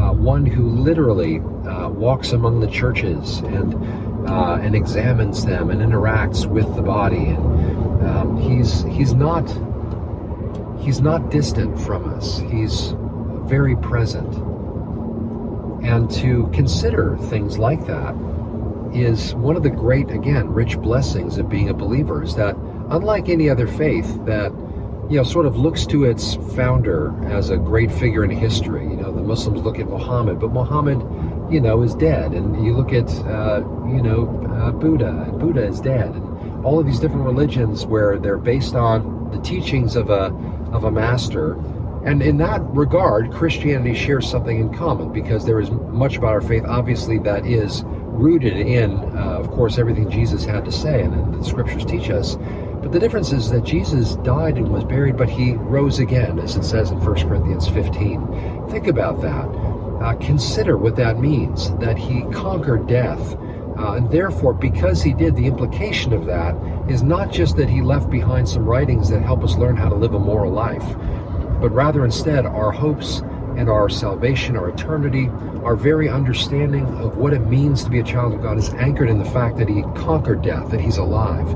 uh, 0.00 0.12
one 0.12 0.46
who 0.46 0.68
literally 0.68 1.40
uh, 1.68 1.88
walks 1.90 2.32
among 2.32 2.60
the 2.60 2.70
churches 2.70 3.38
and 3.40 3.74
uh, 4.28 4.58
and 4.62 4.74
examines 4.74 5.44
them 5.44 5.70
and 5.70 5.80
interacts 5.80 6.46
with 6.46 6.74
the 6.74 6.82
body. 6.82 7.26
And 7.26 8.06
um, 8.08 8.36
he's 8.38 8.82
he's 8.84 9.12
not 9.12 9.46
he's 10.80 11.00
not 11.00 11.30
distant 11.30 11.78
from 11.80 12.08
us. 12.14 12.38
He's 12.38 12.94
very 13.44 13.76
present. 13.76 14.32
And 15.84 16.10
to 16.12 16.48
consider 16.52 17.16
things 17.28 17.58
like 17.58 17.86
that 17.86 18.14
is 18.94 19.34
one 19.34 19.56
of 19.56 19.62
the 19.62 19.70
great, 19.70 20.10
again, 20.10 20.48
rich 20.52 20.78
blessings 20.78 21.38
of 21.38 21.48
being 21.48 21.68
a 21.68 21.74
believer. 21.74 22.22
Is 22.22 22.34
that 22.36 22.56
unlike 22.90 23.28
any 23.28 23.48
other 23.48 23.66
faith 23.66 24.24
that 24.24 24.52
you 25.10 25.16
know 25.16 25.24
sort 25.24 25.44
of 25.44 25.56
looks 25.56 25.84
to 25.86 26.04
its 26.04 26.36
founder 26.54 27.12
as 27.26 27.50
a 27.50 27.56
great 27.56 27.90
figure 27.90 28.24
in 28.24 28.30
history. 28.30 28.86
Muslims 29.30 29.62
look 29.62 29.78
at 29.78 29.88
Muhammad, 29.88 30.40
but 30.40 30.50
Muhammad 30.52 30.98
you 31.50 31.60
know, 31.60 31.82
is 31.82 31.94
dead. 31.94 32.32
And 32.32 32.64
you 32.64 32.74
look 32.74 32.92
at, 32.92 33.10
uh, 33.26 33.62
you 33.86 34.00
know, 34.00 34.28
uh, 34.54 34.70
Buddha, 34.70 35.26
and 35.26 35.38
Buddha 35.38 35.66
is 35.66 35.80
dead. 35.80 36.14
And 36.14 36.64
all 36.64 36.78
of 36.78 36.86
these 36.86 37.00
different 37.00 37.24
religions 37.24 37.86
where 37.86 38.18
they're 38.18 38.38
based 38.38 38.74
on 38.74 39.30
the 39.30 39.40
teachings 39.40 39.96
of 39.96 40.10
a, 40.10 40.26
of 40.72 40.84
a 40.84 40.90
master. 40.90 41.54
And 42.04 42.22
in 42.22 42.36
that 42.38 42.62
regard, 42.70 43.32
Christianity 43.32 43.94
shares 43.94 44.28
something 44.28 44.58
in 44.58 44.72
common 44.72 45.12
because 45.12 45.44
there 45.44 45.60
is 45.60 45.70
much 45.70 46.16
about 46.16 46.30
our 46.30 46.40
faith, 46.40 46.64
obviously, 46.66 47.18
that 47.20 47.44
is 47.44 47.82
rooted 47.84 48.56
in, 48.56 48.92
uh, 49.16 49.38
of 49.38 49.50
course, 49.50 49.78
everything 49.78 50.08
Jesus 50.10 50.44
had 50.44 50.64
to 50.66 50.72
say 50.72 51.02
and 51.02 51.34
the 51.34 51.44
scriptures 51.44 51.84
teach 51.84 52.10
us. 52.10 52.36
But 52.80 52.92
the 52.92 52.98
difference 52.98 53.32
is 53.32 53.50
that 53.50 53.64
Jesus 53.64 54.16
died 54.16 54.56
and 54.56 54.68
was 54.70 54.84
buried, 54.84 55.16
but 55.16 55.28
he 55.28 55.52
rose 55.52 55.98
again, 55.98 56.38
as 56.38 56.56
it 56.56 56.64
says 56.64 56.90
in 56.90 56.98
1 56.98 57.28
Corinthians 57.28 57.68
15. 57.68 58.49
Think 58.70 58.86
about 58.86 59.20
that 59.22 59.70
uh, 60.00 60.14
consider 60.14 60.76
what 60.76 60.96
that 60.96 61.18
means 61.18 61.70
that 61.76 61.98
he 61.98 62.22
conquered 62.32 62.86
death. 62.86 63.36
Uh, 63.78 63.94
and 63.94 64.10
therefore, 64.10 64.52
because 64.52 65.02
he 65.02 65.12
did, 65.12 65.36
the 65.36 65.46
implication 65.46 66.12
of 66.12 66.26
that 66.26 66.54
is 66.88 67.02
not 67.02 67.30
just 67.30 67.56
that 67.56 67.68
he 67.68 67.80
left 67.80 68.10
behind 68.10 68.48
some 68.48 68.64
writings 68.64 69.08
that 69.08 69.22
help 69.22 69.44
us 69.44 69.56
learn 69.56 69.76
how 69.76 69.88
to 69.88 69.94
live 69.94 70.14
a 70.14 70.18
moral 70.18 70.52
life, 70.52 70.84
but 71.60 71.70
rather 71.70 72.04
instead 72.04 72.46
our 72.46 72.72
hopes 72.72 73.20
and 73.56 73.68
our 73.68 73.88
salvation, 73.88 74.56
our 74.56 74.70
eternity, 74.70 75.28
our 75.64 75.76
very 75.76 76.08
understanding 76.08 76.86
of 76.98 77.16
what 77.16 77.32
it 77.32 77.40
means 77.40 77.84
to 77.84 77.90
be 77.90 78.00
a 78.00 78.04
child 78.04 78.32
of 78.32 78.42
God 78.42 78.58
is 78.58 78.70
anchored 78.74 79.10
in 79.10 79.18
the 79.18 79.24
fact 79.24 79.56
that 79.58 79.68
he 79.68 79.82
conquered 79.94 80.42
death, 80.42 80.70
that 80.70 80.80
he's 80.80 80.96
alive, 80.96 81.46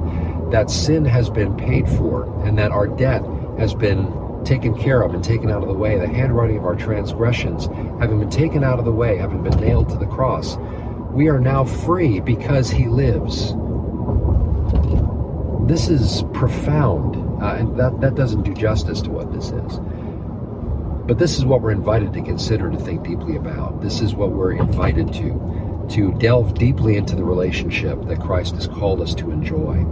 that 0.50 0.70
sin 0.70 1.04
has 1.04 1.30
been 1.30 1.56
paid 1.56 1.88
for, 1.88 2.24
and 2.46 2.58
that 2.58 2.72
our 2.72 2.86
debt 2.86 3.22
has 3.58 3.74
been 3.74 4.06
taken 4.44 4.76
care 4.76 5.02
of 5.02 5.14
and 5.14 5.24
taken 5.24 5.50
out 5.50 5.62
of 5.62 5.68
the 5.68 5.74
way, 5.74 5.98
the 5.98 6.06
handwriting 6.06 6.58
of 6.58 6.64
our 6.64 6.76
transgressions 6.76 7.66
having 8.00 8.18
been 8.18 8.30
taken 8.30 8.62
out 8.62 8.78
of 8.78 8.84
the 8.84 8.92
way, 8.92 9.16
having 9.16 9.42
been 9.42 9.58
nailed 9.60 9.88
to 9.88 9.96
the 9.96 10.06
cross, 10.06 10.56
we 11.10 11.28
are 11.28 11.38
now 11.38 11.64
free 11.64 12.20
because 12.20 12.70
he 12.70 12.86
lives. 12.86 13.54
This 15.68 15.88
is 15.88 16.24
profound, 16.34 17.16
uh, 17.42 17.54
and 17.54 17.78
that, 17.78 18.00
that 18.00 18.14
doesn't 18.14 18.42
do 18.42 18.52
justice 18.52 19.00
to 19.02 19.10
what 19.10 19.32
this 19.32 19.50
is. 19.50 19.80
But 21.06 21.18
this 21.18 21.38
is 21.38 21.44
what 21.44 21.62
we're 21.62 21.70
invited 21.70 22.12
to 22.14 22.22
consider, 22.22 22.70
to 22.70 22.78
think 22.78 23.04
deeply 23.04 23.36
about. 23.36 23.80
This 23.80 24.00
is 24.00 24.14
what 24.14 24.32
we're 24.32 24.52
invited 24.52 25.12
to, 25.14 25.86
to 25.90 26.12
delve 26.18 26.54
deeply 26.54 26.96
into 26.96 27.14
the 27.14 27.24
relationship 27.24 28.02
that 28.06 28.20
Christ 28.20 28.54
has 28.54 28.66
called 28.66 29.00
us 29.00 29.14
to 29.16 29.30
enjoy, 29.30 29.84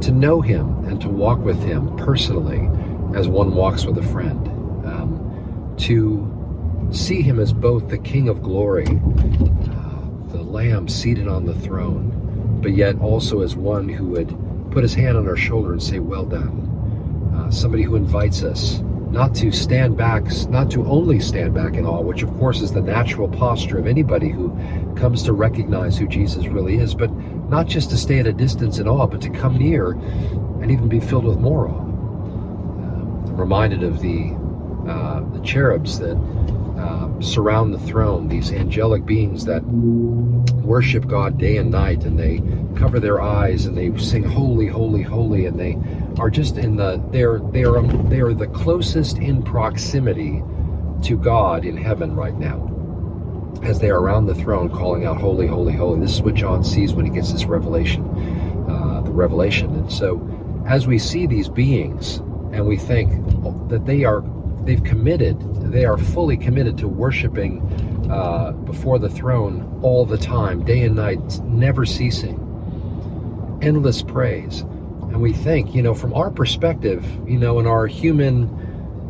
to 0.00 0.10
know 0.10 0.40
Him 0.40 0.84
and 0.86 1.00
to 1.02 1.08
walk 1.08 1.38
with 1.38 1.62
Him 1.62 1.96
personally 1.96 2.68
as 3.14 3.28
one 3.28 3.54
walks 3.54 3.84
with 3.86 3.96
a 3.98 4.02
friend. 4.02 4.48
Um, 4.86 5.74
to 5.78 6.88
see 6.90 7.22
him 7.22 7.38
as 7.38 7.52
both 7.52 7.88
the 7.88 7.98
King 7.98 8.28
of 8.28 8.42
glory, 8.42 8.86
uh, 8.86 10.28
the 10.28 10.42
Lamb 10.42 10.88
seated 10.88 11.28
on 11.28 11.46
the 11.46 11.54
throne, 11.54 12.60
but 12.60 12.72
yet 12.72 12.98
also 13.00 13.40
as 13.40 13.56
one 13.56 13.88
who 13.88 14.06
would 14.08 14.36
put 14.70 14.82
his 14.82 14.94
hand 14.94 15.16
on 15.16 15.28
our 15.28 15.36
shoulder 15.36 15.72
and 15.72 15.82
say, 15.82 16.00
Well 16.00 16.26
done. 16.26 16.70
Uh, 17.34 17.50
somebody 17.50 17.82
who 17.82 17.96
invites 17.96 18.42
us 18.42 18.80
not 19.10 19.32
to 19.32 19.52
stand 19.52 19.96
back, 19.96 20.24
not 20.48 20.70
to 20.72 20.84
only 20.86 21.20
stand 21.20 21.54
back 21.54 21.74
in 21.74 21.86
awe, 21.86 22.00
which 22.00 22.24
of 22.24 22.30
course 22.38 22.60
is 22.60 22.72
the 22.72 22.80
natural 22.80 23.28
posture 23.28 23.78
of 23.78 23.86
anybody 23.86 24.28
who 24.28 24.50
comes 24.96 25.22
to 25.22 25.32
recognize 25.32 25.96
who 25.96 26.08
Jesus 26.08 26.48
really 26.48 26.78
is, 26.78 26.94
but 26.96 27.12
not 27.48 27.68
just 27.68 27.90
to 27.90 27.96
stay 27.96 28.18
at 28.18 28.26
a 28.26 28.32
distance 28.32 28.78
in 28.78 28.88
awe, 28.88 29.06
but 29.06 29.20
to 29.20 29.30
come 29.30 29.56
near 29.56 29.92
and 29.92 30.70
even 30.72 30.88
be 30.88 30.98
filled 30.98 31.24
with 31.24 31.38
more 31.38 31.68
awe. 31.68 31.93
Reminded 33.34 33.82
of 33.82 34.00
the 34.00 34.36
uh, 34.88 35.20
the 35.32 35.40
cherubs 35.40 35.98
that 35.98 36.16
uh, 36.78 37.20
surround 37.20 37.72
the 37.72 37.78
throne, 37.78 38.28
these 38.28 38.52
angelic 38.52 39.06
beings 39.06 39.44
that 39.46 39.64
worship 39.64 41.06
God 41.06 41.38
day 41.38 41.56
and 41.56 41.70
night, 41.70 42.04
and 42.04 42.18
they 42.18 42.42
cover 42.78 43.00
their 43.00 43.20
eyes 43.20 43.66
and 43.66 43.76
they 43.76 43.96
sing 43.96 44.22
holy, 44.22 44.66
holy, 44.66 45.02
holy, 45.02 45.46
and 45.46 45.58
they 45.58 45.78
are 46.18 46.30
just 46.30 46.58
in 46.58 46.76
the 46.76 47.02
they're 47.10 47.38
they 47.38 47.64
are 47.64 47.82
they 47.82 48.20
are 48.20 48.34
the 48.34 48.48
closest 48.48 49.18
in 49.18 49.42
proximity 49.42 50.42
to 51.02 51.16
God 51.16 51.64
in 51.64 51.76
heaven 51.76 52.14
right 52.14 52.34
now 52.34 52.70
as 53.62 53.78
they 53.78 53.90
are 53.90 54.00
around 54.00 54.26
the 54.26 54.34
throne 54.34 54.68
calling 54.68 55.06
out 55.06 55.20
holy 55.20 55.46
holy 55.46 55.72
holy. 55.72 56.00
This 56.00 56.14
is 56.14 56.22
what 56.22 56.34
john 56.34 56.64
sees 56.64 56.92
when 56.92 57.04
he 57.04 57.10
gets 57.10 57.32
this 57.32 57.44
revelation 57.44 58.04
uh, 58.68 59.00
the 59.02 59.10
revelation. 59.10 59.74
And 59.74 59.90
so 59.92 60.20
as 60.66 60.86
we 60.86 60.98
see 60.98 61.26
these 61.26 61.48
beings 61.48 62.20
and 62.54 62.66
we 62.66 62.76
think 62.76 63.10
that 63.68 63.84
they 63.84 64.04
are 64.04 64.22
they've 64.64 64.84
committed 64.84 65.36
they 65.72 65.84
are 65.84 65.98
fully 65.98 66.36
committed 66.36 66.78
to 66.78 66.88
worshiping 66.88 67.60
uh, 68.10 68.52
before 68.52 68.98
the 68.98 69.08
throne 69.08 69.80
all 69.82 70.06
the 70.06 70.16
time 70.16 70.64
day 70.64 70.82
and 70.82 70.94
night 70.94 71.40
never 71.40 71.84
ceasing. 71.84 72.40
Endless 73.60 74.02
praise. 74.02 74.60
And 74.60 75.20
we 75.20 75.32
think 75.32 75.74
you 75.74 75.82
know 75.82 75.94
from 75.94 76.14
our 76.14 76.30
perspective 76.30 77.04
you 77.28 77.38
know 77.38 77.58
in 77.58 77.66
our 77.66 77.86
human 77.86 78.48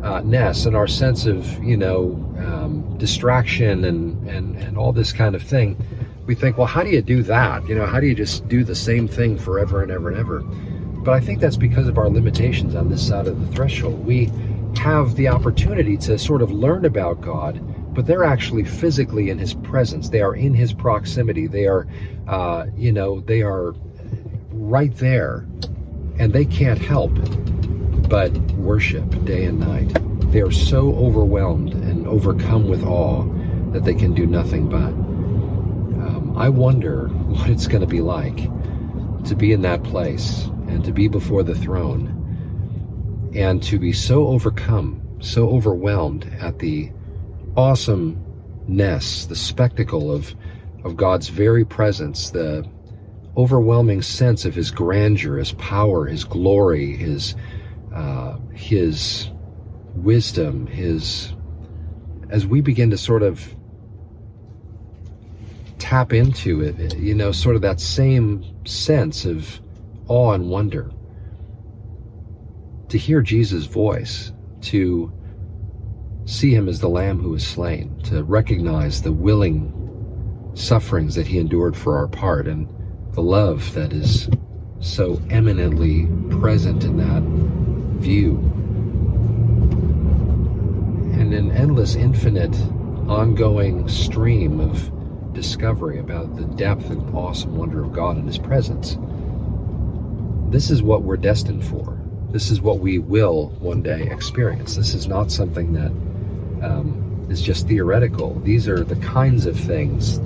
uh, 0.03 0.21
ness 0.21 0.65
and 0.65 0.75
our 0.75 0.87
sense 0.87 1.25
of 1.27 1.63
you 1.63 1.77
know 1.77 2.13
um, 2.39 2.97
distraction 2.97 3.85
and, 3.85 4.27
and 4.27 4.55
and 4.55 4.77
all 4.77 4.91
this 4.91 5.13
kind 5.13 5.35
of 5.35 5.43
thing 5.43 5.77
we 6.25 6.33
think 6.33 6.57
well 6.57 6.67
how 6.67 6.81
do 6.81 6.89
you 6.89 7.01
do 7.01 7.21
that? 7.23 7.67
You 7.67 7.75
know 7.75 7.85
how 7.85 7.99
do 7.99 8.07
you 8.07 8.15
just 8.15 8.47
do 8.47 8.63
the 8.63 8.75
same 8.75 9.07
thing 9.07 9.37
forever 9.37 9.83
and 9.83 9.91
ever 9.91 10.09
and 10.09 10.17
ever 10.17 10.43
but 11.05 11.13
i 11.13 11.19
think 11.19 11.39
that's 11.39 11.57
because 11.57 11.87
of 11.87 11.97
our 11.97 12.09
limitations 12.09 12.75
on 12.75 12.89
this 12.89 13.05
side 13.07 13.27
of 13.27 13.39
the 13.39 13.55
threshold 13.55 14.05
we 14.05 14.31
have 14.77 15.15
the 15.15 15.27
opportunity 15.27 15.95
to 15.95 16.17
sort 16.17 16.41
of 16.41 16.51
learn 16.51 16.83
about 16.83 17.21
god 17.21 17.61
but 17.93 18.05
they're 18.05 18.25
actually 18.25 18.65
physically 18.65 19.29
in 19.29 19.37
his 19.37 19.53
presence 19.53 20.09
they 20.09 20.21
are 20.21 20.35
in 20.35 20.53
his 20.53 20.73
proximity 20.73 21.47
they 21.47 21.65
are 21.67 21.87
uh, 22.27 22.65
you 22.75 22.91
know 22.91 23.21
they 23.21 23.41
are 23.41 23.73
right 24.51 24.97
there 24.97 25.45
and 26.17 26.33
they 26.33 26.45
can't 26.45 26.79
help 26.79 27.11
but 28.07 28.31
worship 28.53 29.25
day 29.25 29.45
and 29.45 29.59
night. 29.59 29.97
They 30.31 30.41
are 30.41 30.51
so 30.51 30.93
overwhelmed 30.95 31.73
and 31.73 32.07
overcome 32.07 32.67
with 32.67 32.83
awe 32.83 33.23
that 33.71 33.83
they 33.83 33.93
can 33.93 34.13
do 34.13 34.25
nothing 34.25 34.69
but. 34.69 34.93
Um, 36.05 36.33
I 36.37 36.49
wonder 36.49 37.07
what 37.27 37.49
it's 37.49 37.67
going 37.67 37.81
to 37.81 37.87
be 37.87 38.01
like 38.01 38.49
to 39.25 39.35
be 39.35 39.51
in 39.51 39.61
that 39.63 39.83
place 39.83 40.49
and 40.75 40.83
to 40.83 40.91
be 40.91 41.07
before 41.07 41.41
the 41.41 41.55
throne 41.55 43.31
and 43.33 43.63
to 43.63 43.79
be 43.79 43.93
so 43.93 44.27
overcome, 44.27 45.01
so 45.21 45.49
overwhelmed 45.49 46.25
at 46.39 46.59
the 46.59 46.91
awesomeness, 47.55 49.25
the 49.25 49.35
spectacle 49.35 50.11
of, 50.11 50.35
of 50.83 50.97
God's 50.97 51.29
very 51.29 51.63
presence, 51.63 52.29
the 52.29 52.69
overwhelming 53.37 54.01
sense 54.01 54.43
of 54.43 54.53
his 54.53 54.69
grandeur, 54.69 55.37
his 55.37 55.53
power, 55.53 56.05
his 56.05 56.25
glory, 56.25 56.95
his 56.95 57.35
uh, 57.93 58.37
his 58.53 59.29
wisdom, 59.95 60.67
his 60.67 61.33
as 62.29 62.45
we 62.45 62.59
begin 62.59 62.89
to 62.89 62.97
sort 62.97 63.23
of 63.23 63.55
tap 65.79 66.11
into 66.11 66.61
it, 66.61 66.97
you 66.97 67.15
know, 67.15 67.31
sort 67.31 67.55
of 67.55 67.61
that 67.61 67.79
same 67.79 68.43
sense 68.65 69.23
of 69.23 69.61
awe 70.07 70.33
and 70.33 70.49
wonder. 70.49 70.91
To 72.89 72.97
hear 72.97 73.21
Jesus' 73.21 73.65
voice, 73.65 74.31
to 74.61 75.11
see 76.25 76.53
him 76.53 76.67
as 76.67 76.79
the 76.79 76.89
Lamb 76.89 77.19
who 77.19 77.31
was 77.31 77.45
slain, 77.45 77.99
to 78.03 78.23
recognize 78.23 79.01
the 79.01 79.11
willing 79.11 79.71
sufferings 80.53 81.15
that 81.15 81.27
he 81.27 81.37
endured 81.37 81.75
for 81.75 81.97
our 81.97 82.07
part, 82.07 82.47
and 82.47 82.67
the 83.13 83.21
love 83.21 83.73
that 83.73 83.93
is 83.93 84.29
so 84.79 85.21
eminently 85.29 86.07
present 86.39 86.83
in 86.83 86.97
that 86.97 87.23
view. 88.01 88.37
And 91.13 91.33
an 91.33 91.51
endless, 91.51 91.95
infinite, 91.95 92.55
ongoing 93.07 93.87
stream 93.87 94.59
of 94.59 94.91
discovery 95.33 95.99
about 95.99 96.35
the 96.35 96.45
depth 96.45 96.89
and 96.89 97.15
awesome 97.15 97.55
wonder 97.55 97.83
of 97.83 97.93
God 97.93 98.17
and 98.17 98.27
His 98.27 98.37
presence. 98.37 98.97
This 100.55 100.71
is 100.71 100.81
what 100.81 101.03
we're 101.03 101.17
destined 101.17 101.65
for. 101.65 101.99
This 102.31 102.49
is 102.49 102.61
what 102.61 102.79
we 102.79 102.97
will 102.97 103.49
one 103.59 103.81
day 103.81 104.03
experience. 104.03 104.77
This 104.77 104.93
is 104.93 105.05
not 105.05 105.29
something 105.29 105.73
that 105.73 105.91
um, 106.65 107.27
is 107.29 107.41
just 107.41 107.67
theoretical. 107.67 108.39
These 108.39 108.69
are 108.69 108.81
the 108.81 108.95
kinds 108.95 109.47
of 109.47 109.59
things, 109.59 110.21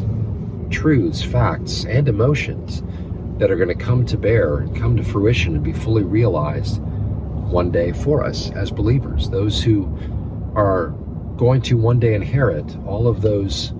truths, 0.70 1.24
facts, 1.24 1.84
and 1.86 2.08
emotions 2.08 2.84
that 3.40 3.50
are 3.50 3.56
going 3.56 3.76
to 3.76 3.84
come 3.84 4.06
to 4.06 4.18
bear 4.18 4.58
and 4.58 4.78
come 4.78 4.96
to 4.98 5.04
fruition 5.04 5.56
and 5.56 5.64
be 5.64 5.74
fully 5.74 6.04
realized 6.04 6.80
one 6.80 7.72
day 7.72 7.92
for 7.92 8.24
us 8.24 8.52
as 8.52 8.70
believers, 8.70 9.32
those 9.32 9.64
who 9.64 9.92
are 10.54 10.90
going 11.38 11.60
to 11.64 11.76
one 11.76 12.00
day 12.00 12.14
inherit 12.14 12.78
all 12.86 13.08
of 13.08 13.22
those 13.22 13.74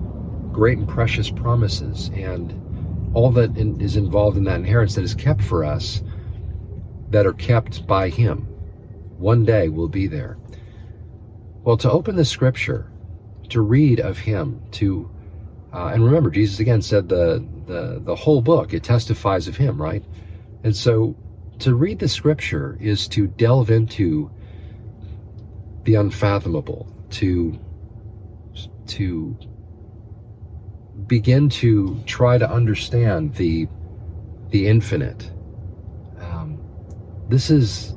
great 0.50 0.78
and 0.78 0.88
precious 0.88 1.30
promises 1.30 2.10
and 2.12 2.52
all 3.14 3.30
that 3.30 3.56
is 3.56 3.94
involved 3.94 4.36
in 4.36 4.42
that 4.42 4.56
inheritance 4.56 4.96
that 4.96 5.04
is 5.04 5.14
kept 5.14 5.42
for 5.42 5.64
us 5.64 6.02
that 7.10 7.26
are 7.26 7.32
kept 7.32 7.86
by 7.86 8.08
Him. 8.08 8.46
One 9.18 9.44
day 9.44 9.68
will 9.68 9.88
be 9.88 10.06
there. 10.06 10.38
Well, 11.62 11.76
to 11.78 11.90
open 11.90 12.16
the 12.16 12.24
scripture, 12.24 12.90
to 13.50 13.60
read 13.60 14.00
of 14.00 14.18
Him, 14.18 14.62
to 14.72 15.10
uh, 15.72 15.90
and 15.94 16.04
remember, 16.04 16.30
Jesus 16.30 16.58
again 16.58 16.82
said 16.82 17.08
the, 17.08 17.46
the 17.66 18.00
the 18.04 18.14
whole 18.14 18.40
book 18.40 18.74
it 18.74 18.82
testifies 18.82 19.46
of 19.46 19.56
Him, 19.56 19.80
right? 19.80 20.04
And 20.64 20.74
so 20.74 21.14
to 21.60 21.74
read 21.74 21.98
the 21.98 22.08
scripture 22.08 22.76
is 22.80 23.06
to 23.08 23.26
delve 23.26 23.70
into 23.70 24.30
the 25.84 25.94
unfathomable, 25.94 26.92
to 27.10 27.58
to 28.88 29.36
begin 31.06 31.48
to 31.48 32.00
try 32.06 32.38
to 32.38 32.50
understand 32.50 33.34
the 33.34 33.68
the 34.50 34.66
infinite. 34.66 35.30
This 37.30 37.48
is 37.48 37.94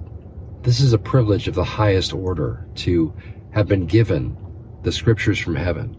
this 0.61 0.79
is 0.79 0.93
a 0.93 0.99
privilege 0.99 1.47
of 1.47 1.55
the 1.55 1.63
highest 1.63 2.13
order 2.13 2.67
to 2.75 3.11
have 3.49 3.67
been 3.67 3.87
given 3.87 4.37
the 4.83 4.91
scriptures 4.91 5.39
from 5.39 5.55
heaven, 5.55 5.97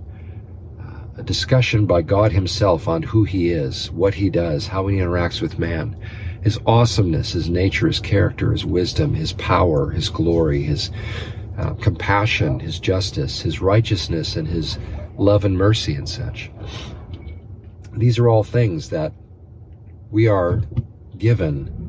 uh, 0.80 1.20
a 1.20 1.22
discussion 1.24 1.84
by 1.84 2.02
God 2.02 2.30
Himself 2.30 2.86
on 2.86 3.02
who 3.02 3.24
He 3.24 3.50
is, 3.50 3.90
what 3.90 4.14
He 4.14 4.30
does, 4.30 4.68
how 4.68 4.86
He 4.86 4.98
interacts 4.98 5.42
with 5.42 5.58
man, 5.58 5.96
his 6.42 6.60
awesomeness, 6.64 7.32
his 7.32 7.50
nature, 7.50 7.88
his 7.88 7.98
character, 7.98 8.52
his 8.52 8.64
wisdom, 8.64 9.14
his 9.14 9.32
power, 9.32 9.90
his 9.90 10.08
glory, 10.10 10.62
his 10.62 10.92
uh, 11.58 11.74
compassion, 11.74 12.60
his 12.60 12.78
justice, 12.78 13.40
his 13.40 13.60
righteousness, 13.60 14.36
and 14.36 14.46
his 14.46 14.78
love 15.18 15.44
and 15.44 15.58
mercy 15.58 15.96
and 15.96 16.08
such. 16.08 16.52
These 17.94 18.16
are 18.20 18.28
all 18.28 18.44
things 18.44 18.90
that 18.90 19.12
we 20.12 20.28
are 20.28 20.62
given 21.18 21.83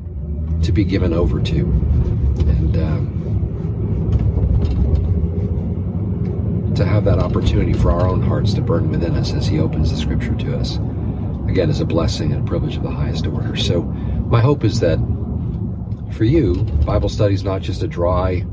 to 0.62 0.72
be 0.72 0.84
given 0.84 1.12
over 1.12 1.40
to. 1.40 1.58
And 1.58 2.76
um, 2.76 3.16
to 6.74 6.84
have 6.84 7.04
that 7.04 7.18
opportunity 7.18 7.72
for 7.72 7.90
our 7.90 8.06
own 8.06 8.22
hearts 8.22 8.54
to 8.54 8.60
burn 8.60 8.90
within 8.90 9.14
us 9.14 9.32
as 9.32 9.46
He 9.46 9.58
opens 9.58 9.90
the 9.90 9.96
Scripture 9.96 10.34
to 10.34 10.56
us, 10.58 10.76
again, 11.48 11.70
is 11.70 11.80
a 11.80 11.86
blessing 11.86 12.32
and 12.32 12.42
a 12.42 12.46
privilege 12.46 12.76
of 12.76 12.82
the 12.82 12.90
highest 12.90 13.26
order. 13.26 13.56
So, 13.56 13.82
my 13.82 14.40
hope 14.40 14.64
is 14.64 14.80
that 14.80 14.98
for 16.12 16.24
you, 16.24 16.54
Bible 16.84 17.08
study 17.08 17.34
is 17.34 17.44
not 17.44 17.62
just 17.62 17.82
a 17.82 17.88
dry 17.88 18.44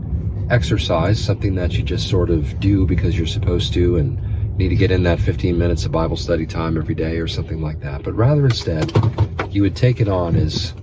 exercise, 0.50 1.24
something 1.24 1.56
that 1.56 1.74
you 1.74 1.84
just 1.84 2.10
sort 2.10 2.30
of 2.30 2.60
do 2.60 2.86
because 2.86 3.18
you're 3.18 3.28
supposed 3.28 3.74
to 3.74 3.98
and 3.98 4.20
need 4.58 4.70
to 4.70 4.76
get 4.76 4.92
in 4.92 5.04
that 5.04 5.20
15 5.20 5.58
minutes 5.58 5.86
of 5.86 5.92
Bible 5.92 6.18
study 6.18 6.46
time 6.46 6.78
every 6.78 6.96
day 6.96 7.18
or 7.18 7.28
something 7.28 7.62
like 7.62 7.80
that, 7.82 8.04
but 8.04 8.14
rather 8.14 8.46
instead, 8.46 8.92
you 9.50 9.62
would 9.62 9.76
take 9.76 10.00
it 10.00 10.08
on 10.08 10.36
as 10.36 10.74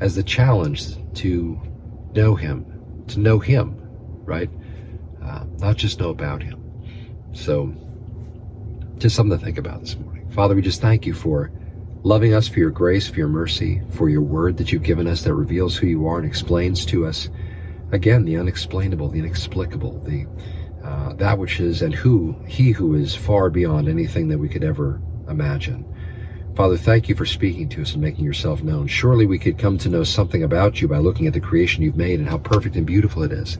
as 0.00 0.14
the 0.14 0.22
challenge 0.22 0.96
to 1.14 1.60
know 2.14 2.34
Him, 2.34 3.04
to 3.08 3.20
know 3.20 3.38
Him, 3.38 3.76
right? 4.24 4.50
Uh, 5.22 5.44
not 5.58 5.76
just 5.76 6.00
know 6.00 6.10
about 6.10 6.42
Him. 6.42 6.60
So, 7.32 7.74
just 8.98 9.16
something 9.16 9.36
to 9.38 9.44
think 9.44 9.58
about 9.58 9.80
this 9.80 9.96
morning. 9.96 10.28
Father, 10.30 10.54
we 10.54 10.62
just 10.62 10.80
thank 10.80 11.06
you 11.06 11.14
for 11.14 11.50
loving 12.02 12.34
us 12.34 12.46
for 12.46 12.58
your 12.58 12.70
grace, 12.70 13.08
for 13.08 13.16
your 13.16 13.28
mercy, 13.28 13.82
for 13.90 14.08
your 14.08 14.20
word 14.20 14.58
that 14.58 14.70
you've 14.70 14.82
given 14.82 15.06
us 15.06 15.22
that 15.22 15.34
reveals 15.34 15.76
who 15.76 15.86
you 15.86 16.06
are 16.06 16.18
and 16.18 16.26
explains 16.26 16.84
to 16.86 17.06
us, 17.06 17.28
again, 17.92 18.24
the 18.24 18.36
unexplainable, 18.36 19.08
the 19.08 19.18
inexplicable, 19.18 20.00
the 20.00 20.26
uh, 20.84 21.14
that 21.14 21.38
which 21.38 21.60
is 21.60 21.80
and 21.80 21.94
who, 21.94 22.36
he 22.46 22.70
who 22.70 22.94
is 22.94 23.14
far 23.14 23.48
beyond 23.48 23.88
anything 23.88 24.28
that 24.28 24.38
we 24.38 24.50
could 24.50 24.62
ever 24.62 25.00
imagine. 25.28 25.82
Father, 26.54 26.76
thank 26.76 27.08
you 27.08 27.16
for 27.16 27.26
speaking 27.26 27.68
to 27.70 27.82
us 27.82 27.94
and 27.94 28.02
making 28.02 28.24
yourself 28.24 28.62
known. 28.62 28.86
Surely 28.86 29.26
we 29.26 29.40
could 29.40 29.58
come 29.58 29.76
to 29.78 29.88
know 29.88 30.04
something 30.04 30.44
about 30.44 30.80
you 30.80 30.86
by 30.86 30.98
looking 30.98 31.26
at 31.26 31.32
the 31.32 31.40
creation 31.40 31.82
you've 31.82 31.96
made 31.96 32.20
and 32.20 32.28
how 32.28 32.38
perfect 32.38 32.76
and 32.76 32.86
beautiful 32.86 33.24
it 33.24 33.32
is. 33.32 33.58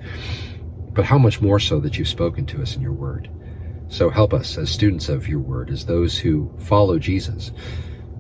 But 0.92 1.04
how 1.04 1.18
much 1.18 1.40
more 1.40 1.58
so 1.58 1.80
that 1.80 1.98
you've 1.98 2.06
spoken 2.06 2.46
to 2.46 2.62
us 2.62 2.76
in 2.76 2.82
your 2.82 2.92
word. 2.92 3.28
So 3.88 4.10
help 4.10 4.32
us 4.32 4.56
as 4.56 4.70
students 4.70 5.08
of 5.08 5.26
your 5.26 5.40
word, 5.40 5.70
as 5.70 5.86
those 5.86 6.16
who 6.16 6.54
follow 6.60 7.00
Jesus, 7.00 7.50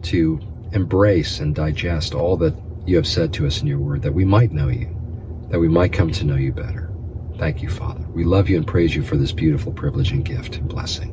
to 0.02 0.40
embrace 0.72 1.38
and 1.38 1.54
digest 1.54 2.12
all 2.12 2.36
that 2.38 2.54
you 2.84 2.96
have 2.96 3.06
said 3.06 3.32
to 3.34 3.46
us 3.46 3.60
in 3.60 3.68
your 3.68 3.78
word, 3.78 4.02
that 4.02 4.12
we 4.12 4.24
might 4.24 4.50
know 4.50 4.68
you, 4.68 4.88
that 5.50 5.60
we 5.60 5.68
might 5.68 5.92
come 5.92 6.10
to 6.10 6.24
know 6.24 6.36
you 6.36 6.52
better. 6.52 6.90
Thank 7.38 7.62
you, 7.62 7.68
Father. 7.68 8.04
We 8.08 8.24
love 8.24 8.48
you 8.48 8.56
and 8.56 8.66
praise 8.66 8.94
you 8.94 9.04
for 9.04 9.16
this 9.16 9.32
beautiful 9.32 9.72
privilege 9.72 10.10
and 10.10 10.24
gift 10.24 10.56
and 10.56 10.68
blessing. 10.68 11.12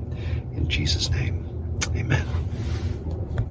In 0.56 0.68
Jesus' 0.68 1.12
name, 1.12 1.48
amen. 1.96 2.41